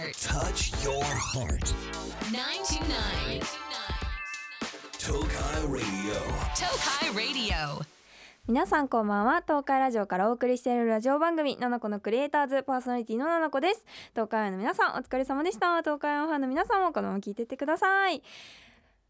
[0.00, 0.16] heart.
[0.16, 1.74] Touch your heart.
[2.32, 3.40] 929.
[4.98, 6.16] Tokai Radio.
[6.56, 7.84] Tokai Radio.
[8.48, 18.22] 皆さんこんばんは東海ラジオからお送りしているラジオ番組「ナナコのクリエイターズ」パーソナリティのナナコです東海オンの皆さんお疲れ様でした東海オンファンの皆さんもこのまま聞いてってください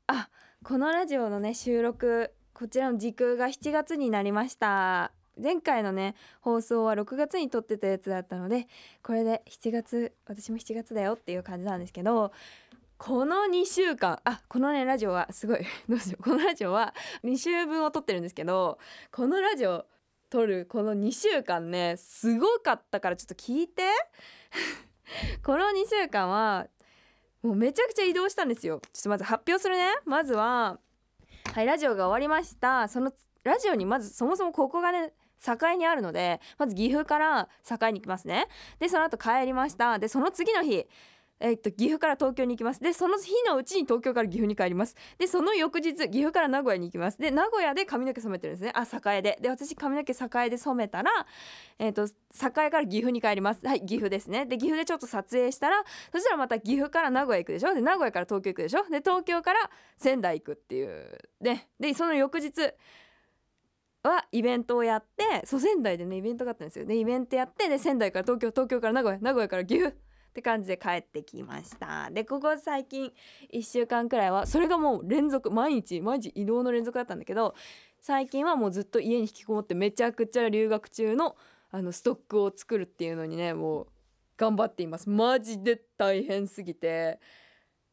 [0.08, 0.28] あ
[0.64, 8.66] このラジオのね収録こちらの時空が7月になりました前回のね放送は6月に撮ってたやつだったので
[9.02, 12.32] これで7月私も7月だよっていう感じなんですけど
[12.98, 18.78] この2週間あこのねラジオはすごい どうしようこのラジオは2週分を撮ってるんですけど
[19.10, 19.86] このラジオ
[20.28, 23.82] 撮るこの2週間ねすごかったからちょっと聞いて。
[25.44, 26.66] この2週間は
[27.42, 28.80] もうめちゃくちゃ移動したんですよ。
[28.92, 29.88] ちょっとまず発表するね。
[30.04, 30.78] まずは
[31.52, 32.88] はいラジオが終わりました。
[32.88, 35.12] そのラジオにまずそもそもここがね
[35.44, 38.46] 境にあるのでまず岐阜から境に行きますね。
[38.78, 39.98] でその後帰りました。
[39.98, 40.86] でその次の日
[41.42, 42.80] えっと岐阜から東京に行きます。
[42.80, 44.94] でその日のうちに東京から岐阜に帰ります。
[45.16, 47.16] でその翌日岐阜から名古屋に行きます。
[47.16, 48.72] で名古屋で髪の毛染めてるんですね。
[48.74, 49.38] あ栄で。
[49.40, 51.10] で私髪の毛栄で染めたら
[51.78, 53.66] えっと栄から岐阜に帰ります。
[53.66, 54.44] はい岐阜ですね。
[54.44, 57.72] で岐阜でちょっと撮影したらそしたらまた岐阜から名古屋行くでしょ？
[57.72, 58.82] で名古屋から東京行くでしょ？
[58.90, 61.18] で東京から仙台行くっていう。
[61.40, 62.52] ででその翌日
[64.02, 66.86] はイベントをやってそう仙台でねイベントがあったんですよ。
[66.86, 72.10] でイベントやってで仙台から東京東京から名古屋名古屋から岐阜って感じで帰ってきました。
[72.10, 73.12] でここ最近
[73.52, 77.54] 1週間くらいはそれがもう連続毎日毎日移動の連続だったんだけど
[78.00, 81.36] 最近はもうずっと家に引きこもってめちゃくちゃ留学中の
[81.72, 83.86] あのストックを作るっていうのにねもう
[84.36, 85.10] 頑張っています。
[85.10, 87.20] マジで大変すぎて。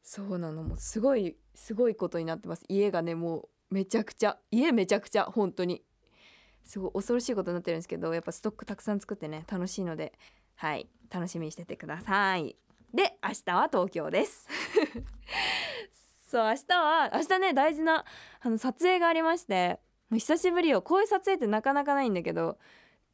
[0.02, 0.63] そうなの。
[0.63, 2.63] もうすごいすごいことになってます。
[2.69, 5.83] 家がねもうめちゃくちゃ家めちゃくちゃ本当に。
[6.67, 10.13] すごい恐ろしいことになってるんですけどやっぱストックたくさん作ってね楽しいので
[10.55, 12.55] はい楽しみにしててください。
[12.93, 14.47] で明日は東京です。
[16.27, 18.03] そう明日は明日ね大事な
[18.41, 19.79] あの撮影がありまして
[20.09, 20.81] もう久しぶりよ。
[20.81, 22.57] こういう撮影ってなかなかないんだけど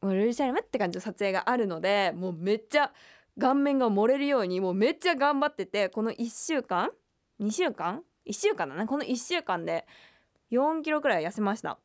[0.00, 2.92] もうルルシャルムって感じの撮影があるのでもうめっちゃ
[3.38, 6.90] 顔面が漏れるようにもうめっちゃ頑張っててこの1週間
[7.40, 8.86] ？2週間？1週間だな。
[8.86, 9.86] この1週間で
[10.50, 11.78] 4キロくらい痩せました。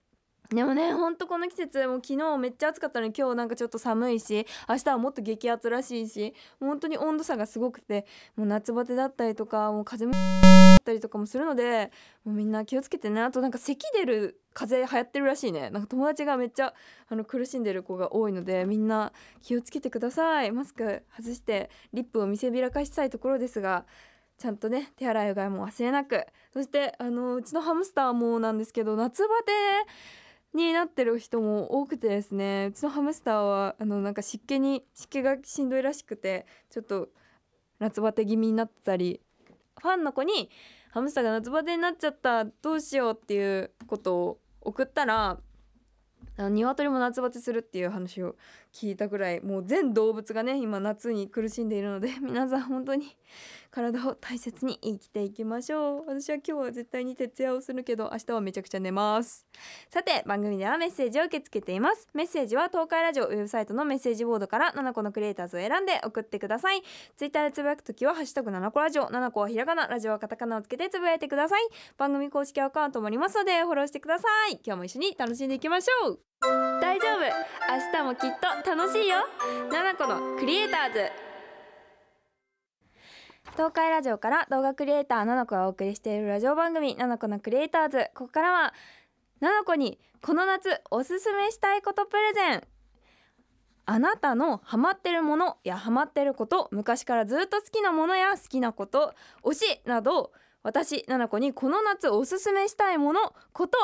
[0.54, 10.18] でもねほんとこの季節もう昨日めっちゃ暑かったのに今日なんかちょっと寒いし明日はもっと激アツらしいし本当に温度差がすごくてもう夏バテだったりとかもう風もだ
[10.80, 11.92] ったりとかもするので
[12.26, 13.22] もうみんな気をつけてね。
[13.22, 15.70] あとなんか咳出る風邪流行ってるらしいね。
[15.70, 16.74] なんか友達がめっちゃ
[17.10, 19.12] あの苦しんでる子が多いのでみんな
[19.42, 20.52] 気をつけてください。
[20.52, 23.86] マスク外してリップを見せびらかしたいところですが
[24.38, 26.26] ちゃんとね手洗いうがいも忘れなく。
[26.54, 29.52] そしてあのうちのハムスターもなんですけど夏バテ
[30.54, 37.10] になってる人も多くてですねうちのハムスターはあのなんか湿気に湿気がしんどいらしくてちょっと
[37.80, 39.22] 夏バテ気味になってたり
[39.80, 40.50] ファンの子に
[40.92, 45.40] 「ハムスターが夏バテになっちゃったどうしよう」っていうことを送ったら
[46.38, 48.36] あの鶏も夏バテするっていう話を
[48.74, 53.18] 聞いたぐらいもう全動物がね今夏に苦しんでいるので 皆さん本当に
[53.72, 56.06] 体を大切に生きていきましょう。
[56.08, 59.46] 私は今日は絶対に徹夜をするけど明日はめちゃくちゃ寝ます。
[59.90, 62.08] さて番組ではメッセージを受け付けています。
[62.14, 66.82] メッセージは東海ラジオウェブサイトのメッセージボードから7個のクリエイターズを選んで送ってください。
[67.16, 71.62] ツイッターでつぶやくときはハッシュタグ7個ラジオ7個はひらがなラジオはカタカナをつけてつぶやいてください。
[71.98, 74.60] 番組公式アカウントもありますのでフォローしてください。
[74.66, 76.29] 今日も一緒に楽しんでいきましょう。
[76.42, 77.20] 大丈夫。
[77.22, 79.18] 明日もきっと楽しいよ。
[79.70, 81.12] 7個のクリエイターズ。
[83.54, 88.10] 東海ラジオから動画クリエイター7個がお送りしているラジオ番組7個のクリエイターズ。
[88.16, 88.74] ここからは
[89.42, 92.64] 7個にこの夏おすすめしたいことプレゼン。
[93.86, 99.14] あなたのハマってるものやハマってること昔からずっと好きなものや好きなこと
[99.44, 103.78] 推しなど私7個にこの夏おすすめしたいものこと。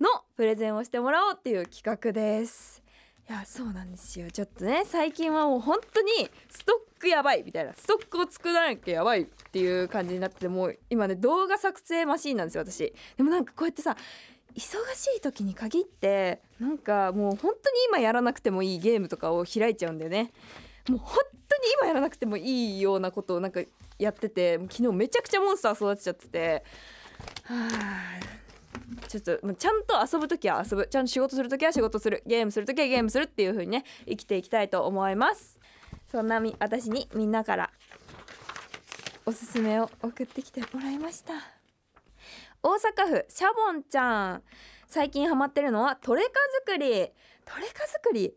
[0.00, 2.82] のプレゼンをしてもらおうっていう企画です。
[3.28, 4.30] いやそうなんですよ。
[4.30, 6.10] ちょっとね最近はもう本当に
[6.48, 7.72] ストックやばいみたいな。
[7.74, 12.92] ストックを作らなきゃやばいっていう感じになっててもう今ね動画作成マシーンなんですよ私。
[13.16, 13.96] でもなんかこうやってさ
[14.54, 20.32] 忙しい時に限ってなんかもう本当に今やらなくてもいいゲームとかを開いちゃうんだよね。
[20.88, 23.60] もう本当に今やらなくてもいいようなことをなんか
[23.98, 26.64] やってて昨日めちゃくちゃモンスター育てちゃってて。
[27.44, 28.49] はあ。
[29.08, 32.22] ちょっともうちゃんと遊ぶ時は遊ぶちゃんと仕事する時は仕事する。
[32.26, 35.58] ゲームする時はゲームするっていう風にね生きていきたいと思います。
[36.10, 37.70] そんなみ私にみんなから
[39.24, 41.34] おすすめを送ってきてもらいました。
[42.62, 44.42] 大阪府シャボンちゃん。
[44.86, 46.30] 最近ハマってるのはトレカ
[46.66, 46.88] 作り。
[47.44, 48.34] トレカ作り。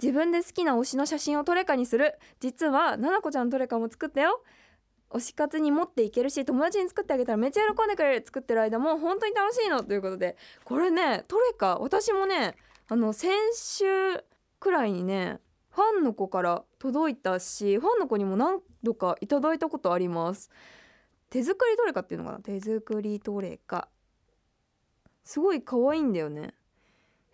[0.00, 2.18] 自分で好きな推しの写真をトレカにする。
[2.38, 4.42] 実はななこちゃんトレカも作ったよ。
[5.10, 12.54] 推し活に持っていけるし友達に作ってあげたらめっちゃ喜んでくれる作ってる間も本当に楽しいのということでこれねトレカ私もね
[12.88, 13.84] あの先週
[14.58, 15.38] くらいにね
[15.70, 20.50] ファンの子から届いたしファンの子にも何度かいただいたことあります。
[21.28, 22.38] 手作りトレカっていうのかな？
[22.40, 23.88] 手作りトレカ。
[25.24, 26.40] すごい可愛いんだよね。
[26.40, 26.50] なん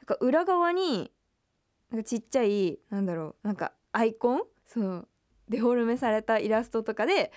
[0.06, 1.12] か裏側に
[1.90, 4.42] なんかちっちゃいなんだろうなんかアイコン？
[4.66, 5.08] そう。
[5.48, 7.30] デフォルメされたイラストとかで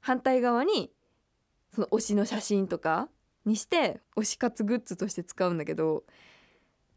[0.00, 0.90] 反対側に
[1.74, 3.08] その推しの写真とか
[3.44, 6.04] にして推し活グッズとして使うんだけど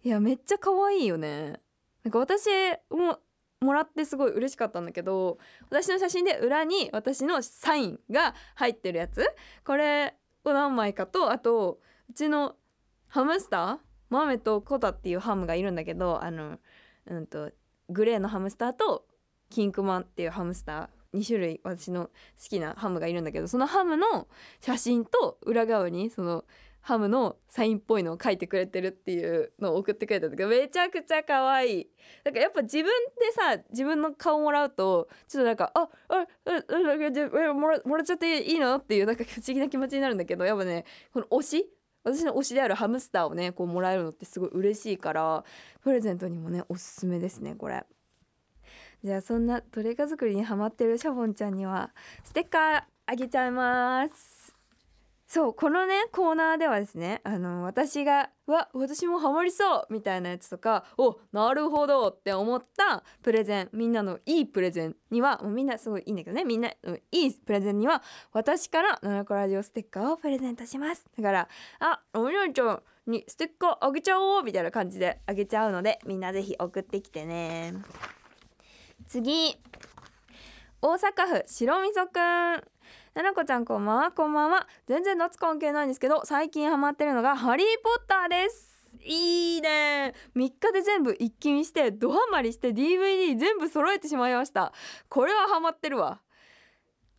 [0.03, 1.59] いやめっちゃ可愛いよね。
[2.03, 2.49] なんか私
[2.89, 3.19] も
[3.61, 5.37] もらってすごい嬉しかったんだけど
[5.69, 9.25] 私の写真で裏に私のサインが入ってるやつ。
[9.63, 11.79] これを何枚かとあと
[12.09, 12.55] うちの
[13.07, 13.77] ハムスター
[14.09, 16.59] マメとコタっていうハムがいるんだけどあの
[17.05, 17.51] うんと
[17.89, 19.05] グレーのハムスターと
[19.49, 22.11] キンクマンっていうハムスター2種類私の好
[22.49, 24.27] きなハムがいるんだけどそのハムの
[24.61, 26.45] 写真と裏側にその
[26.83, 31.87] ハムのサインっぽいのを書いてくれてるっていうのを送ってくれたんだけどめちゃくちゃ可愛い。
[32.25, 32.91] だからやっぱ自分で
[33.31, 40.83] さ自分の顔もらうとちょっとなんかああああもらもらっちゃっていいのっていうなんか不思議な気持ちになるんだけどやっぱね
[41.13, 41.69] この推し
[42.03, 45.45] 私の推しであるハムスターをねこうもらえるのってすごい嬉しいから
[45.81, 47.85] プレゼントにもねおすすめですねこれ
[49.03, 51.91] じゃあそんなトレカ作りにハマってるシャボンちゃんには
[52.23, 54.55] ステッカーあげちゃいます。
[55.27, 71.03] そうこのねコーナーではですねあの私が「わ私もハマりそう」みたいなやつとか「おなるほど」って思ったプレゼンみんなのいいプレゼンにはもうみんなすごいいいんだけどねみんな、うん、いいプレゼンには私から「ナナコラジオステッカー」をプレゼントします。
[71.17, 77.73] だから「あおみなちゃんにステッカーあげちゃおう」みたいな感じであげちゃうのでみんなぜひ送ってきてね。
[79.07, 79.57] 次。
[80.81, 82.19] 大阪府白みそくん。
[82.19, 84.11] ななこちゃんこんばんは。
[84.11, 84.67] こんばんは。
[84.87, 88.97] 全然夏関係ないんですけど最近ハマってるのがハリーポッターです。
[89.03, 90.13] いいね。
[90.35, 94.73] 3日で全部一気見してドハマりして DVD 全部揃えてしまいました。
[95.09, 96.21] これはハマってるわ。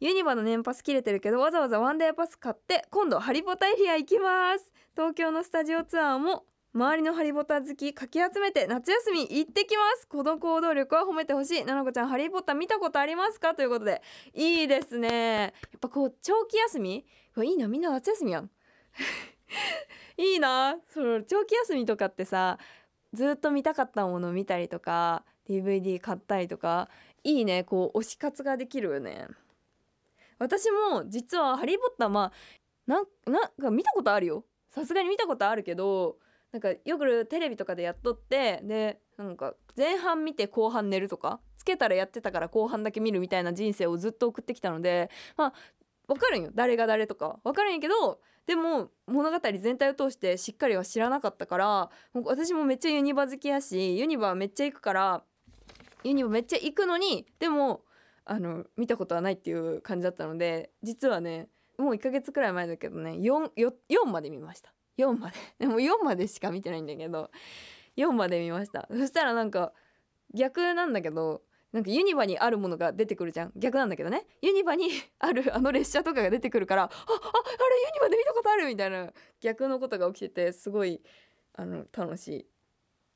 [0.01, 4.73] ユニバの年パス切れてるけどわざわざワンデーパス買って今度ハリポタエリア行きます。
[4.95, 6.45] 東京のスタジオツアーも
[6.75, 10.09] 周りのハリポタ好きかき集めて夏休み行ってきます。
[10.09, 11.65] この行動力は褒めてほしい。
[11.65, 13.55] ななこちゃんハリーポッター見たことありますか？
[13.55, 14.03] ということで
[14.35, 15.09] いいですね。
[15.71, 17.07] やっぱこう長期休み？
[17.45, 17.69] いいな。
[17.69, 18.51] みんな夏休みやん。
[20.19, 20.77] いいな。
[20.89, 22.59] その長期休みとかってさ
[23.13, 26.89] ずっと見たかったもの見たりとか DVD 買ったりとか
[27.23, 27.63] いいね。
[27.63, 29.29] こう推し活ができるよね。
[30.41, 32.33] 私も実はハリー・ポッターまあ
[32.89, 34.45] ななんか見たことあるよ。
[34.71, 36.19] さすがに見たことあるけど
[36.55, 45.53] なんかよくテレビとかでやっとってでなんか前半見て後半寝るとかつけたらやってたから後半だけ見るみたいな人生をずっと送ってきたのでまあ
[46.07, 46.51] 分かるんよ。
[46.55, 47.41] 誰が誰とか。
[47.43, 55.25] 分かるんやけどでも物語全体を通してしっかりは知らなかったから私もめっちゃユニバ好きやしユニバめっちゃ行くから
[56.05, 57.83] ユニバめっちゃ行くのにでも
[58.27, 61.49] あの見たことはないっていう感じだったので実はね
[61.79, 64.73] もう1ヶ月くらい前だけどね 4, 4, 4まで見ました。
[64.97, 67.31] 4まででも4までしか見てないんだけど
[67.97, 68.89] 4まで見ました。
[68.91, 69.73] そしたらなんか
[70.33, 71.43] 逆なんだけど
[71.73, 73.53] なんかユニバにあるものが出てくるじゃん。
[73.57, 74.27] 逆なんだけどね。
[74.43, 81.03] ユニバにあるあの列車とかが出てくるからあああれユニバで見たことあるみたいな逆のことが起きててすごい
[81.55, 82.47] あの楽し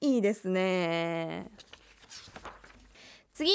[0.00, 0.08] い。
[0.08, 1.50] いいですね。
[3.32, 3.52] 次。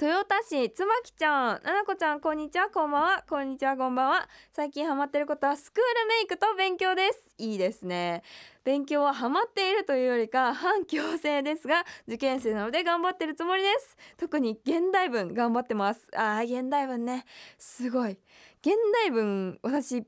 [0.00, 3.24] 豊田市つまきちゃんななこちゃんこんにちはこんばんは。
[3.28, 4.28] こんにちはこんばんは。
[4.52, 7.34] 最近ハマってることはスクールメイクと勉強です。
[7.38, 8.24] いいですね。
[8.64, 13.96] 勉強はハマっているというよりか反強制ですが受験生なので頑張ってるつもりです。
[14.16, 16.08] 特に現代文頑張ってます。
[16.16, 17.24] あー現代文ね。
[17.58, 18.18] すごい。
[18.60, 20.04] 現代文私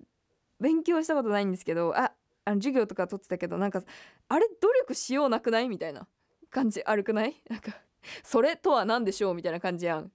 [0.60, 2.10] 勉強したことないんですけどあ
[2.44, 3.82] あの授業とか取ってたけどなんか
[4.28, 5.68] あれ努力しようなくない？
[5.68, 6.08] みたいな
[6.50, 7.40] 感じ悪くない？
[7.48, 7.76] なんか
[8.22, 10.10] それとは何でしょうみたいな感じやん。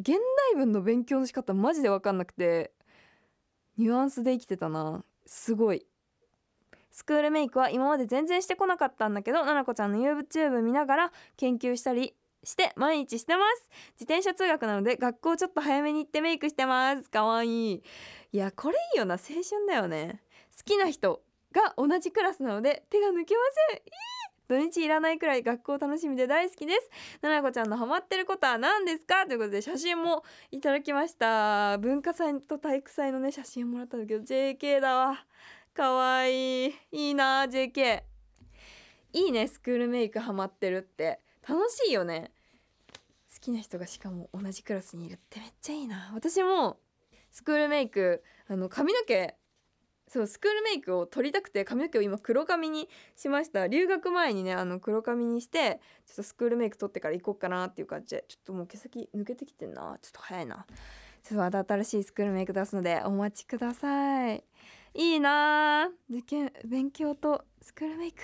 [0.00, 2.72] 現代文の勉強の仕方マジで分かんなくて
[3.78, 5.04] ニュアンスで生きてたな。
[5.26, 5.86] すごい。
[6.90, 13.68] スクールメイクは今まで全然してこなかったんだけどななこちゃんの YouTube 見ながら研究したりして毎日してます。
[14.00, 17.10] 自転車通学なので学校ちょっと早めに行ってメイクしてます。
[17.10, 17.82] かわいい。
[18.32, 19.14] いやこれいいよな。
[19.14, 20.22] 青春だよね。
[20.56, 21.20] 好きな人
[21.52, 23.76] が同じクラスなので手が抜けません。
[23.76, 26.90] いい土日いらないくらい学校楽しみで大好きです。
[27.20, 29.26] ななこちゃんのハマってることは何ですか？
[29.26, 31.78] ということで写真もいただきました。
[31.78, 35.24] 文化祭と体育祭のね写真をもらったんだけど JK だわ。
[35.74, 36.74] かわいい。
[36.92, 38.02] いいな JK
[39.12, 41.20] いいねスクールメイクハマってるって。
[41.48, 42.32] 楽しいよね。
[43.32, 46.10] 好きな人がしかも同じクラスにいるってめっちゃいいな。
[46.14, 46.78] 私も
[47.30, 49.36] スクールメイクあの髪の毛
[50.08, 53.66] そうスクールメイクを取りたくて髪の毛を今黒髪にしました。
[53.66, 59.98] 留学前にねあの黒髪にしてちょっとスクールメイク取ってから行こうかなっていう感じでちょっともう毛先抜けてきてんな。
[60.00, 60.64] ちょっと早いな。
[61.24, 64.44] ちょっとまた新しいスクールメイク出すのでお待ちください。
[64.94, 65.90] いいな。
[66.08, 68.22] 受験勉強とスクールメイク。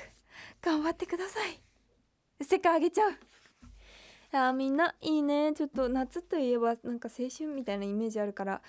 [0.62, 1.60] 頑張ってください。
[2.44, 3.12] 世界あげちゃう。
[4.34, 5.52] あみんないいね。
[5.52, 8.62] ちょっと夏といえばなんか青春みたいなイメージあるから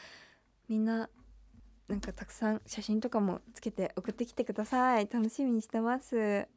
[0.68, 1.10] みんな
[1.88, 5.10] なんかたくさん写真とかもつけて送ってきてください。
[5.12, 6.48] 楽しみにしてます。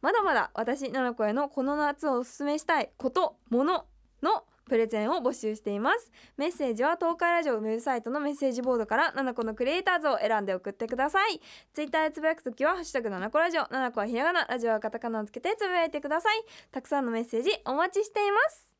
[0.00, 3.86] まだまだ私ななこへのこの夏をおすすめしたいこともの
[4.22, 6.10] のプレゼンを募集しています。
[6.36, 11.40] メッセージは東海ラジオウェブサイトのメッセージボードからななこのクリエイターズを選んで送ってください。
[11.72, 16.44] ツイッターでつぶやくときはハッシュタグななこラジオななこはひらがなラジオはカタカナをつけてつぶやいてください。
[16.70, 18.72] たくさんのメッセージお待ちしています。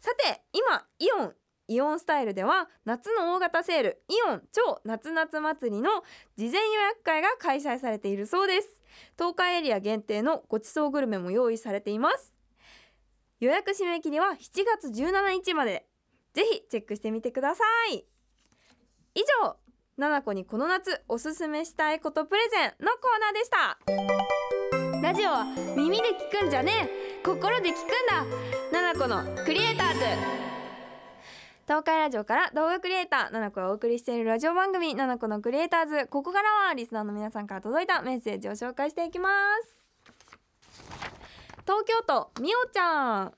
[0.00, 1.34] さて今イオン
[1.70, 6.02] イオンスタイルでは夏の大型セールイオン超夏夏祭りの
[6.36, 8.68] 事前予約会が開催されているそうです。
[9.16, 12.34] 東海エリア限定のごちそうグルメも用意されています。
[13.38, 15.86] 予約締め切りは7月17日まで。
[16.34, 17.62] ぜひチェックしてみてくださ
[17.92, 18.04] い。
[19.14, 19.56] 以上
[19.96, 25.06] ななこにこの夏おすすめしたいことプレゼンのコーナーでした。
[25.06, 25.44] ラジオは
[25.76, 27.22] 耳で聞くんじゃねえ。
[27.24, 27.80] 心で聞くん
[28.72, 28.80] だ。
[28.80, 30.49] ななこのクリエイターズ。
[31.70, 36.08] 東海ラジオから動画クリエイターななこがお送りしているラジオ番組ななこのクリエイターズ。
[36.08, 39.30] ここからはリスナーの皆さんから届いたメッセージを紹介していきま
[39.62, 39.84] す。
[41.62, 43.32] 東京都みおちゃん。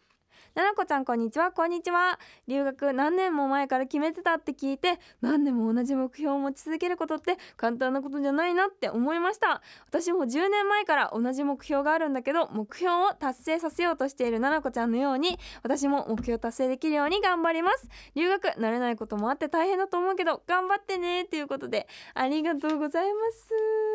[0.54, 1.50] ななこちゃんこんにちは。
[1.50, 2.18] こんにちは。
[2.46, 9.62] 留学何年も前から決めてたって聞いて何年も同じ目標を持ち続けることって簡単なことじゃないなって思いました。
[9.88, 17.88] 私も10年前から同じ目標があるんだけど目標を達成させようとしているななこちゃんのように私も目標達成できるように頑張ります。
[18.14, 23.91] 留学慣れないこともあって大変だと思うけど頑張ってねということでありがとうございます。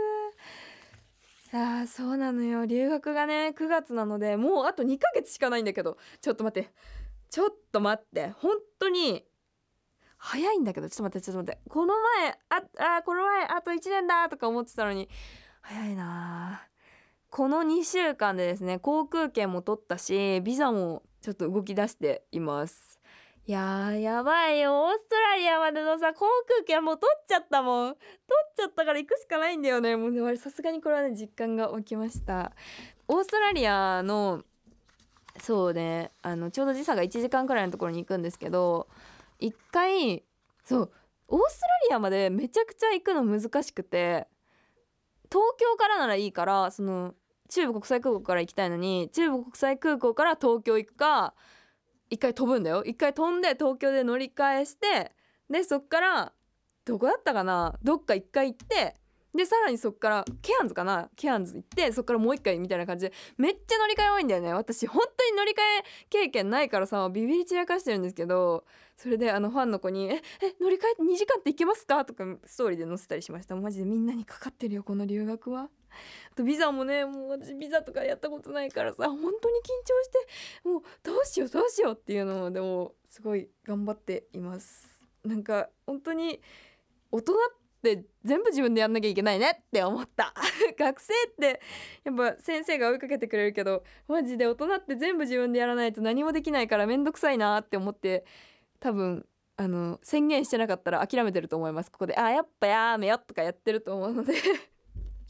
[1.53, 2.65] あそうなのよ。
[2.65, 5.97] 留学がね9月なのでもうあと2ヶ月しかないんだけど。
[6.21, 6.71] ちょっと待って。
[7.29, 8.29] ちょっと待って。
[8.37, 9.25] 本当に
[10.17, 10.89] 早いんだけど。
[10.89, 11.69] ちょっと待ってちょっと待って。
[11.69, 15.09] この前ああこの前あと1年だとか思ってたのに。
[15.61, 16.65] 早いな
[17.29, 22.96] この2週間でですね航空券も取ったしビザもちょっと動き出しています。
[23.51, 24.83] やーやばいよ。
[24.83, 27.93] オーストラリアまでのさ航空券もう取っちゃったもん。
[27.93, 29.95] 取っちゃったから行くしかないんだよね。
[29.95, 32.51] もうねさすがにこれはね実感が起きました。
[33.07, 34.43] オーストラリアの
[35.39, 38.87] そうねあのちょうど時差が1時間くらいのところに行くんですけど
[39.39, 40.23] 一回
[40.65, 40.91] そう
[41.29, 44.27] オーストラリアまでめちゃくちゃ行くの難しくて
[45.31, 47.13] 東京からならいいからその
[47.49, 51.33] 中部国際空港から行きたいのに中部国際空港から東京行くか
[52.09, 52.83] 一回飛ぶんだよ。
[52.83, 55.11] 一回飛んで東京で乗り換えして
[55.49, 56.33] でそっから
[56.85, 57.77] どこだったかな？
[57.83, 58.95] どっか一回行って
[59.35, 61.09] でさらにそっからケアンズかな？
[61.15, 64.53] ケアンズ行ってそっからもう一回みたいな感じでめっちゃ乗り換え多いんだよね。
[64.53, 68.63] 私本当に乗り換え経験ないからさビビり散らかしてるんですけど
[68.95, 73.55] それであのファンの子に「ええ乗り換え2時間って行けますか?」とかストーリーで載せたりしました。
[73.55, 75.69] マジでみんなにかかってるよこの留学は。
[76.31, 80.09] あとビザもねもう私ビザとかやったことないからさ本当に緊張し
[80.63, 84.97] てもうどうしようどうしようっていうのをでもすごい頑張っています。
[85.23, 86.41] なんか本当に
[87.11, 87.35] 大人っ
[87.81, 90.33] て全部自分でやんなきゃいけないねって思った。
[90.77, 91.61] 学生って
[92.03, 98.25] やっぱ先生が追いかけてくれるけどマジで大人って全部自分でやらないと何もできないからめんどくさいなって思って
[98.79, 101.91] 多分あの宣言してなかったら諦めてると思います。
[101.91, 104.33] ここであやっぱやめよとかやってると思うので。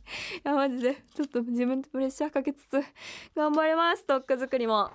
[0.43, 0.95] やマジで。
[1.13, 2.81] ちょっと自分でプレッシャーかけつつ
[3.35, 4.05] 頑張ります。
[4.05, 4.91] トック作りも。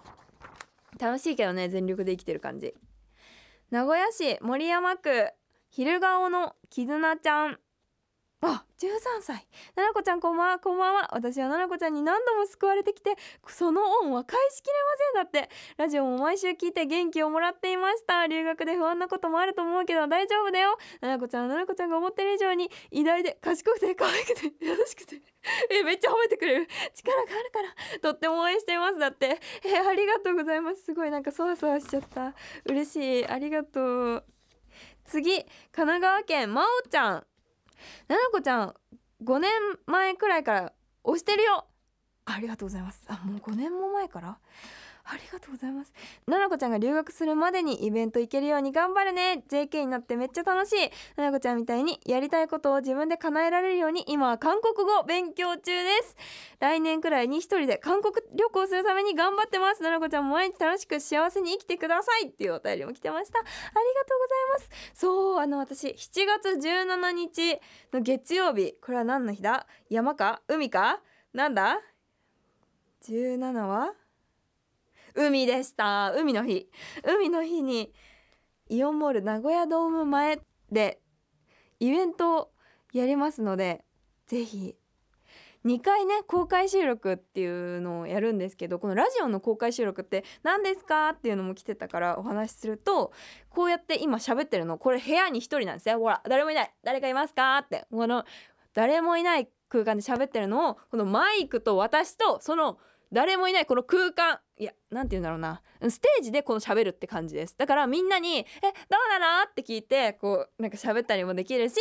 [0.98, 2.74] 楽しいけどね全力で生きてる感じ。
[3.70, 5.32] 名古屋市守山区
[5.68, 7.58] 昼顔の絆ちゃん。
[8.44, 8.88] あ13
[9.22, 9.46] 歳
[9.76, 10.58] ななこちゃんこんばんは。
[10.58, 11.10] こんばんは。
[11.12, 13.14] 私はななこちゃんに何度も救われてきて
[13.46, 14.72] その恩は返しきれ
[15.14, 15.48] ませんだって。
[15.76, 18.26] ラジオも毎週聞いて元気をもらっていました。
[18.26, 20.76] 留学で不安なこともあると思うけど大丈夫だよ。
[21.00, 25.22] ななこちゃんはななこちゃんが思ってる以上に偉大で賢くて可愛くて優しくて。
[25.70, 26.68] えめっちゃ褒めてくれる。
[26.94, 29.38] 力があるからとっても応援していますだって。
[29.64, 30.82] えありがとうございます。
[30.82, 32.34] すごいなんかそわそわしちゃった。
[32.64, 33.26] 嬉しい。
[33.28, 34.24] ありがとう。
[35.04, 37.31] 次神奈川県まおちゃん。
[38.08, 38.74] ななこちゃん
[39.24, 39.50] 5年
[39.86, 40.72] 前くらいから
[41.04, 41.66] 押してるよ。
[42.24, 43.02] ありがとうございます。
[43.08, 44.38] あもう5年も前から？
[45.04, 45.92] ありがとうございます。
[46.26, 49.44] ななこちゃんが留学するまでにイベント行けるように頑張るね。
[49.48, 50.90] JK になってめっちゃ楽しい。
[51.16, 56.16] ななこちゃんみたいにやりたいことを自分で叶えられるように今は韓国語勉強中です。
[56.60, 59.82] 来年くらいに一人で韓国旅行するために頑張ってます。
[59.82, 62.28] ななこちゃんも毎日楽しく幸せに生きてください。
[62.28, 63.38] っていうお便りも来てました。
[63.38, 63.52] ありが
[64.04, 65.00] とうございます。
[65.00, 67.58] そうあの私7月17日
[67.92, 68.74] の月曜日。
[68.80, 69.66] これは何の日だ？
[69.90, 70.42] 山か？
[70.48, 71.00] 海か？
[71.32, 71.80] なんだ
[73.04, 73.94] ？17は？
[75.14, 76.12] 海でした。
[76.16, 76.68] 海の日。
[77.04, 77.92] 海の日に
[78.68, 80.40] イオンモール名古屋ドーム前
[80.70, 81.00] で
[81.80, 82.50] イベントを
[82.92, 83.84] やりますので
[84.26, 84.76] ぜひ。
[85.64, 93.12] 2回ね公開収録っていうのをやるんですけどこのラジオの公開収録って何ですかっていうのも来てたからお話しすると
[93.48, 95.98] こうやって今喋ってるのこれ部屋に1人なんですよ。
[96.00, 96.74] ほら誰もいない。
[96.82, 97.86] 誰かいますかって。
[97.90, 98.24] この
[98.74, 102.78] 誰もいない空間で喋ってるのをこのマイクと私とその
[103.12, 104.40] 誰もいないこの空間。
[104.58, 105.60] いや何て言うんだろうな。
[105.88, 107.54] ステージでこの喋るって感じです。
[107.58, 108.44] だからみんなに「え
[108.88, 111.76] どうなの?」って聞いてこうなんか喋ったりもできるし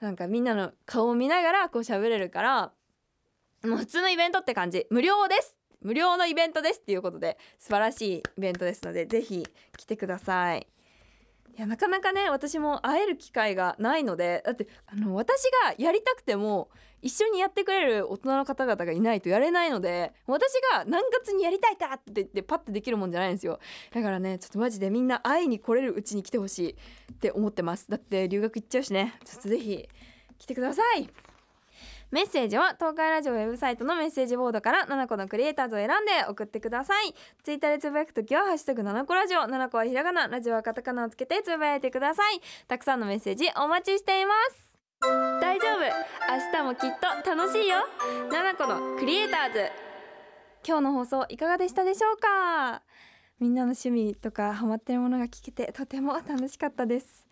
[0.00, 2.72] なんかみんなの顔を見ながらこう喋れるから
[3.64, 4.86] もう普通のイベントって感じ。
[4.90, 5.56] 無料です。
[5.80, 10.66] 無料のイベントですっていうことで素晴らしいイベントですのでぜひ来てください。
[11.56, 16.68] いやなかなかね私も会える機会がないのでだってあの私がやりたくても
[17.00, 23.58] 一緒にやってくれる大人の方々がいないとやれないので私が何月にやりたいかって言ってパッてできるもんじゃないんですよ。
[23.92, 26.72] だからねちょっとマジでみんな会いに来れるうちに来てほしい
[27.12, 27.86] って思ってます。
[27.88, 29.14] だって留学行っちゃうしね。
[29.24, 29.88] ちょっと是非
[30.38, 31.08] 来てください。
[32.12, 37.14] メッセージは東海ラジオウェブサイトのメッセージボードから7個のクリエイターズを選んで送ってください。
[37.42, 42.40] ツイッターでつぶやくときはハッシュタグ7個ラジオ7個はひらがなラジオはカタカナをつけてつぶやいてください。
[42.68, 44.76] たくさんのメッセージお待ちしています。
[45.40, 45.80] 大丈夫。
[45.80, 46.90] 明日もきっ
[47.24, 47.78] と楽しいよ。
[48.30, 49.70] 7個のクリエイターズ。
[50.66, 52.82] 今日の放送いかがでしたでしょうか？
[53.40, 57.26] みんなの趣味とかハマってるものが聞けてとても楽しかったです。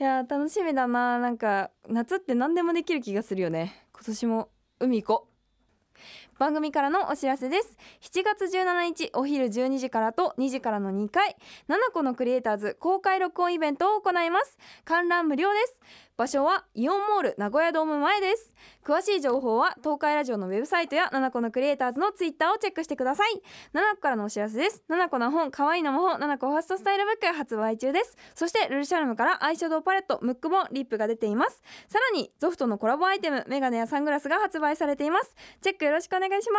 [0.00, 1.18] いや楽しみだな。
[1.18, 3.86] なんか夏って何でもできる気がするよね。
[3.92, 6.27] 今年も海行こう。
[6.38, 7.76] 番組からのお知らせです。
[8.00, 11.36] 7月17日お昼12時からと2時からの2回
[11.68, 14.56] 7個のクリエイターズ公開録音イベントを行います。
[14.84, 15.80] 観覧無料です。
[16.16, 18.52] 場所はイオンモール名古屋ドーム前です。
[18.84, 23.40] 詳しい情報は東海ラジオのウェブサイトや7個のクリエイターズのツイッターをチェックしてください。
[23.72, 24.82] 7個からのお知らせです。
[24.88, 28.16] 7個の本可愛いのも本7個ファーストスタイルブック発売中です。
[28.34, 31.62] そしてルルシャルムからアイシャドウパレットムック本リップが出ています。
[31.88, 35.36] さらにゾフトのコラボアイテムメガネやサングラスが発売されています。
[35.60, 36.58] チェックよろしくお願い願いしま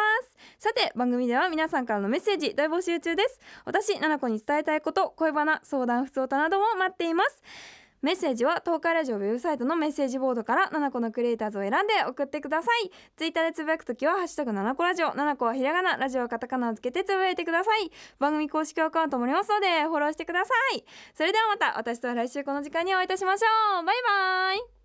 [0.57, 0.67] す。
[0.67, 3.39] さて番組では皆さんからのメッセージ大募集中です。
[3.65, 7.41] 私7個に伝えたいこと恋バナ相談不相談なども待っています。
[8.01, 12.91] メッセージは東海ラジオウェブサイトのメッセージボードから7個のクリエイターズを選んで送ってください。
[13.17, 17.91] ツイッターでつぶやくときは「ハッシュタグ #7 個ラジオ」7個はひらがなラジオはカタカナをつけてつぶやいてください。
[18.17, 20.85] 番組公式アカウントもありますのでフォローしてください。
[21.13, 23.83] それではまた私とは来週この時間にお会いいたしましょう。
[23.83, 24.78] バイバイ。